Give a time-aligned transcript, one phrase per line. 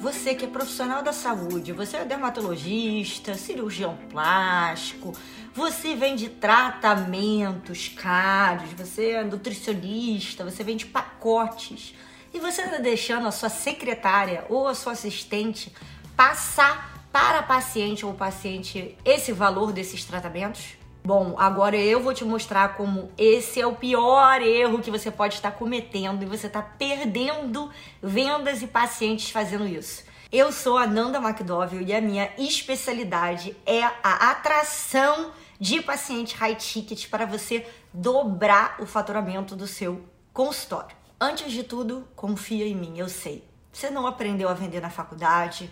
[0.00, 5.12] você que é profissional da saúde, você é dermatologista, cirurgião plástico,
[5.54, 11.94] você vende tratamentos caros, você é nutricionista, você vende pacotes
[12.32, 15.70] e você está deixando a sua secretária ou a sua assistente
[16.16, 20.79] passar para a paciente ou paciente esse valor desses tratamentos?
[21.02, 25.34] Bom, agora eu vou te mostrar como esse é o pior erro que você pode
[25.34, 27.70] estar cometendo e você está perdendo
[28.02, 30.04] vendas e pacientes fazendo isso.
[30.30, 36.54] Eu sou a Nanda McDowell e a minha especialidade é a atração de paciente high
[36.54, 40.94] ticket para você dobrar o faturamento do seu consultório.
[41.18, 43.42] Antes de tudo, confia em mim, eu sei.
[43.72, 45.70] Você não aprendeu a vender na faculdade,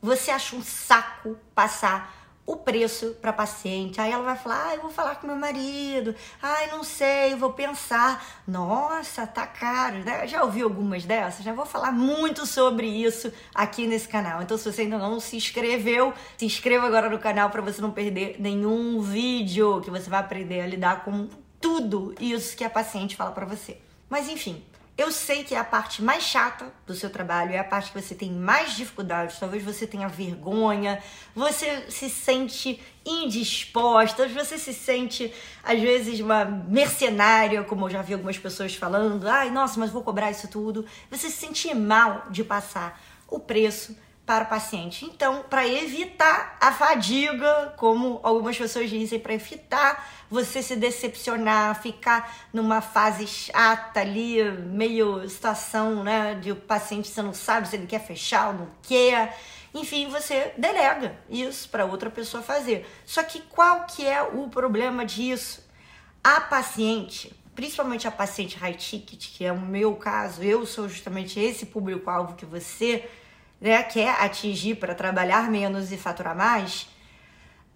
[0.00, 4.00] você acha um saco passar o preço para paciente.
[4.00, 6.14] Aí ela vai falar: "Ah, eu vou falar com meu marido.
[6.42, 8.24] Ai, não sei, vou pensar.
[8.46, 9.98] Nossa, tá caro".
[10.04, 10.26] Né?
[10.26, 14.42] Já ouvi algumas dessas, já vou falar muito sobre isso aqui nesse canal.
[14.42, 17.90] Então, se você ainda não se inscreveu, se inscreva agora no canal para você não
[17.90, 21.28] perder nenhum vídeo que você vai aprender a lidar com
[21.60, 23.78] tudo isso que a paciente fala para você.
[24.08, 24.64] Mas enfim,
[25.00, 28.00] eu sei que é a parte mais chata do seu trabalho, é a parte que
[28.00, 31.02] você tem mais dificuldades, talvez você tenha vergonha,
[31.34, 38.12] você se sente indisposta, você se sente às vezes uma mercenária, como eu já vi
[38.12, 40.84] algumas pessoas falando, ai, nossa, mas vou cobrar isso tudo.
[41.10, 43.96] Você se sente mal de passar o preço
[44.30, 45.04] para o paciente.
[45.04, 52.46] Então, para evitar a fadiga, como algumas pessoas dizem, para evitar você se decepcionar, ficar
[52.52, 57.88] numa fase chata ali, meio situação, né, de o paciente você não sabe se ele
[57.88, 59.36] quer fechar ou não quer.
[59.74, 62.88] Enfim, você delega isso para outra pessoa fazer.
[63.04, 65.68] Só que qual que é o problema disso?
[66.22, 71.40] A paciente, principalmente a paciente high ticket, que é o meu caso, eu sou justamente
[71.40, 73.10] esse público-alvo que você
[73.60, 76.88] né, quer atingir para trabalhar menos e faturar mais,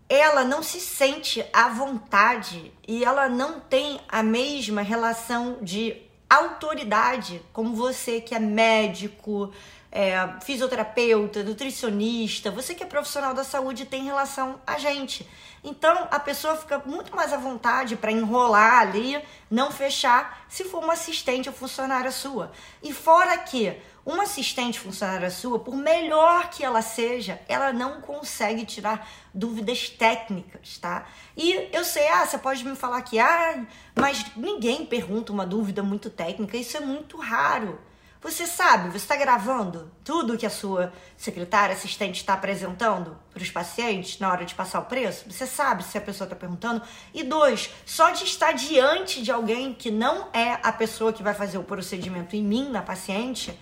[0.08, 5.96] ela não se sente à vontade e ela não tem a mesma relação de
[6.28, 9.52] autoridade como você que é médico,
[9.90, 15.26] é, fisioterapeuta, nutricionista, você que é profissional da saúde tem relação a gente.
[15.62, 20.82] Então a pessoa fica muito mais à vontade para enrolar ali, não fechar, se for
[20.82, 22.50] uma assistente ou funcionária sua.
[22.82, 28.66] E fora que uma assistente funcionária sua, por melhor que ela seja, ela não consegue
[28.66, 31.06] tirar dúvidas técnicas, tá?
[31.36, 35.82] E eu sei, ah, você pode me falar que, ah, mas ninguém pergunta uma dúvida
[35.82, 37.78] muito técnica, isso é muito raro.
[38.24, 43.50] Você sabe, você está gravando tudo que a sua secretária, assistente está apresentando para os
[43.50, 45.30] pacientes na hora de passar o preço?
[45.30, 46.80] Você sabe se a pessoa está perguntando?
[47.12, 51.34] E dois, só de estar diante de alguém que não é a pessoa que vai
[51.34, 53.54] fazer o procedimento em mim, na paciente,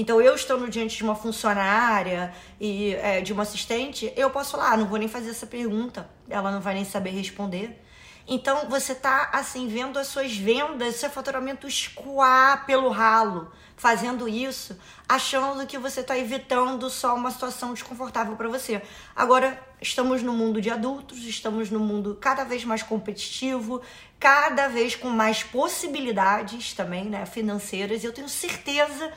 [0.00, 4.72] então, eu estando diante de uma funcionária e é, de uma assistente, eu posso falar,
[4.72, 7.78] ah, não vou nem fazer essa pergunta, ela não vai nem saber responder.
[8.26, 14.74] Então, você tá assim vendo as suas vendas, seu faturamento escoar pelo ralo, fazendo isso,
[15.06, 18.80] achando que você está evitando só uma situação desconfortável para você.
[19.14, 23.82] Agora, estamos no mundo de adultos, estamos no mundo cada vez mais competitivo,
[24.18, 29.12] cada vez com mais possibilidades também, né, financeiras, e eu tenho certeza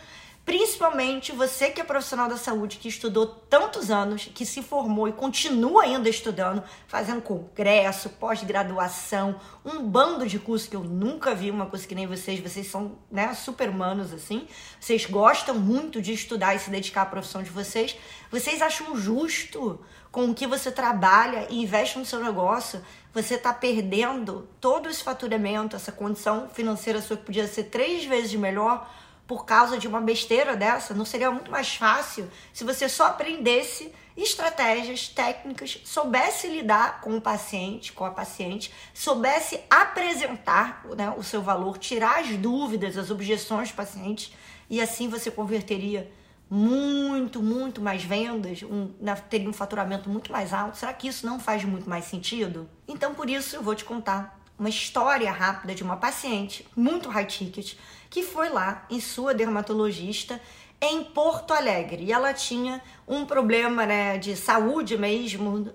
[0.45, 5.13] Principalmente você que é profissional da saúde, que estudou tantos anos, que se formou e
[5.13, 11.67] continua ainda estudando, fazendo congresso, pós-graduação, um bando de cursos que eu nunca vi uma
[11.67, 14.45] coisa que nem vocês, vocês são né, super humanos assim,
[14.81, 17.95] vocês gostam muito de estudar e se dedicar à profissão de vocês,
[18.29, 19.79] vocês acham justo
[20.11, 22.83] com o que você trabalha e investe no seu negócio,
[23.13, 28.35] você está perdendo todo esse faturamento, essa condição financeira sua que podia ser três vezes
[28.35, 28.89] melhor
[29.33, 30.93] por causa de uma besteira dessa?
[30.93, 37.21] Não seria muito mais fácil se você só aprendesse estratégias técnicas, soubesse lidar com o
[37.21, 43.71] paciente, com a paciente, soubesse apresentar né, o seu valor, tirar as dúvidas, as objeções
[43.71, 44.31] do paciente
[44.69, 46.11] e assim você converteria
[46.47, 50.77] muito, muito mais vendas, um, né, teria um faturamento muito mais alto.
[50.77, 52.69] Será que isso não faz muito mais sentido?
[52.87, 57.25] Então, por isso, eu vou te contar uma história rápida de uma paciente muito high
[57.25, 57.75] ticket
[58.09, 60.39] que foi lá em sua dermatologista
[60.79, 62.03] em Porto Alegre.
[62.03, 65.73] E ela tinha um problema né, de saúde mesmo,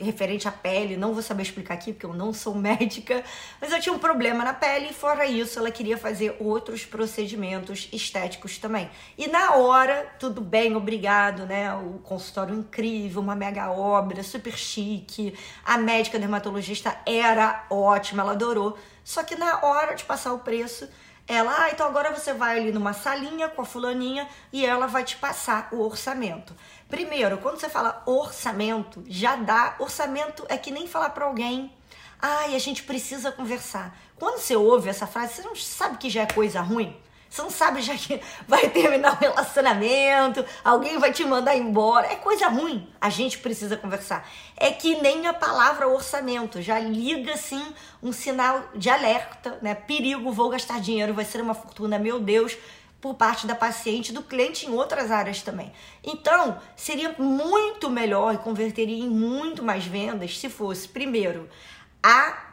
[0.00, 3.22] referente à pele, não vou saber explicar aqui porque eu não sou médica,
[3.60, 7.88] mas ela tinha um problema na pele e fora isso ela queria fazer outros procedimentos
[7.92, 8.90] estéticos também.
[9.16, 11.72] E na hora, tudo bem, obrigado, né?
[11.74, 15.34] O consultório incrível, uma mega obra, super chique.
[15.64, 18.78] A médica dermatologista era ótima, ela adorou.
[19.04, 20.88] Só que na hora de passar o preço,
[21.32, 25.04] Ela, ah, então agora você vai ali numa salinha com a fulaninha e ela vai
[25.04, 26.56] te passar o orçamento.
[26.88, 29.76] Primeiro, quando você fala orçamento, já dá.
[29.78, 31.72] Orçamento é que nem falar para alguém.
[32.20, 33.96] Ai, a gente precisa conversar.
[34.16, 37.00] Quando você ouve essa frase, você não sabe que já é coisa ruim?
[37.30, 42.08] Você não sabe já que vai terminar o relacionamento, alguém vai te mandar embora.
[42.08, 42.88] É coisa ruim.
[43.00, 44.28] A gente precisa conversar.
[44.56, 46.60] É que nem a palavra orçamento.
[46.60, 47.64] Já liga, assim,
[48.02, 49.76] um sinal de alerta, né?
[49.76, 52.58] Perigo, vou gastar dinheiro, vai ser uma fortuna, meu Deus
[53.00, 55.72] por parte da paciente, do cliente em outras áreas também.
[56.04, 61.48] Então, seria muito melhor e converteria em muito mais vendas se fosse, primeiro,
[62.02, 62.49] a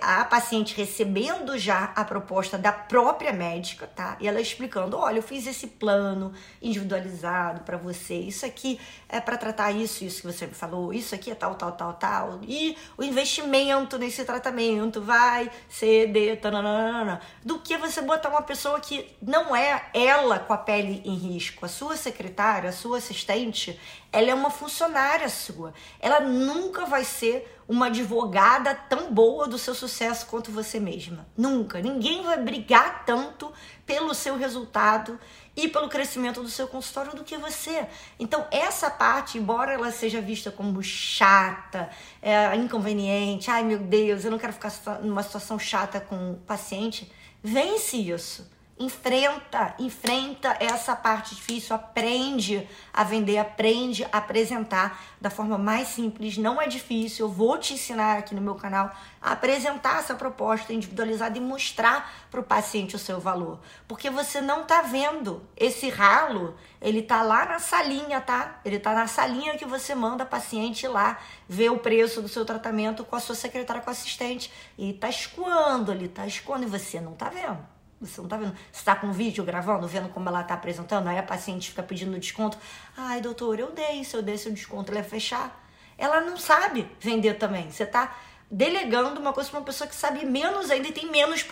[0.00, 4.16] a paciente recebendo já a proposta da própria médica, tá?
[4.20, 8.78] E ela explicando: olha, eu fiz esse plano individualizado para você, isso aqui
[9.08, 11.94] é para tratar isso, isso que você me falou, isso aqui é tal, tal, tal,
[11.94, 16.34] tal, e o investimento nesse tratamento vai ser de.
[16.36, 21.14] Tananana, do que você botar uma pessoa que não é ela com a pele em
[21.14, 23.78] risco, a sua secretária, a sua assistente,
[24.12, 25.72] ela é uma funcionária sua.
[25.98, 31.26] Ela nunca vai ser uma advogada tão boa do seu sucesso quanto você mesma.
[31.36, 31.80] Nunca.
[31.80, 33.52] Ninguém vai brigar tanto
[33.86, 35.18] pelo seu resultado
[35.56, 37.86] e pelo crescimento do seu consultório do que você.
[38.18, 41.90] Então, essa parte, embora ela seja vista como chata,
[42.20, 44.72] é, inconveniente, ai meu Deus, eu não quero ficar
[45.02, 47.10] numa situação chata com o paciente,
[47.42, 48.50] vence isso.
[48.76, 56.36] Enfrenta, enfrenta essa parte difícil, aprende a vender, aprende a apresentar da forma mais simples,
[56.36, 57.26] não é difícil.
[57.26, 58.92] Eu vou te ensinar aqui no meu canal
[59.22, 64.40] a apresentar essa proposta individualizada e mostrar para o paciente o seu valor, porque você
[64.40, 68.60] não está vendo esse ralo, ele está lá na salinha, tá?
[68.64, 72.44] Ele está na salinha que você manda paciente ir lá ver o preço do seu
[72.44, 76.68] tratamento com a sua secretária, com a assistente e está escoando ali, está escoando e
[76.68, 77.74] você não está vendo.
[78.06, 78.54] Você não tá vendo?
[78.70, 81.82] Você tá com o vídeo gravando, vendo como ela tá apresentando, aí a paciente fica
[81.82, 82.58] pedindo desconto.
[82.96, 85.64] Ai, doutor, eu dei, se eu desse o desconto, ela ia fechar.
[85.96, 87.70] Ela não sabe vender também.
[87.70, 88.16] Você tá
[88.50, 91.44] delegando uma coisa para uma pessoa que sabe menos ainda e tem menos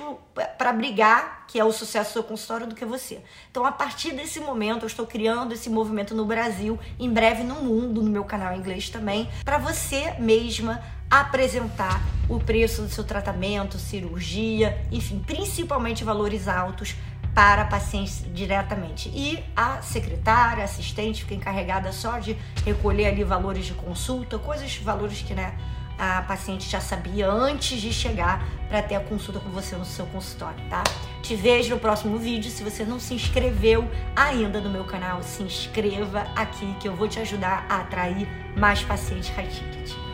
[0.58, 3.20] para brigar, que é o sucesso do consultório, do que você.
[3.50, 7.56] Então, a partir desse momento, eu estou criando esse movimento no Brasil, em breve no
[7.56, 13.78] mundo, no meu canal inglês também, para você mesma apresentar o preço do seu tratamento,
[13.78, 16.96] cirurgia, enfim, principalmente valores altos
[17.34, 19.10] para pacientes diretamente.
[19.10, 25.22] E a secretária, assistente fica encarregada só de recolher ali valores de consulta, coisas, valores
[25.22, 25.54] que né,
[25.98, 30.06] a paciente já sabia antes de chegar para ter a consulta com você no seu
[30.06, 30.82] consultório, tá?
[31.22, 32.50] Te vejo no próximo vídeo.
[32.50, 37.08] Se você não se inscreveu ainda no meu canal, se inscreva aqui que eu vou
[37.08, 40.11] te ajudar a atrair mais pacientes high ticket.